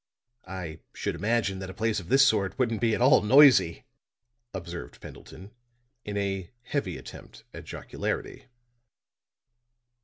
[0.47, 3.85] "I should imagine that a place of this sort wouldn't be at all noisy,"
[4.51, 5.51] observed Pendleton,
[6.03, 8.45] in a heavy attempt at jocularity.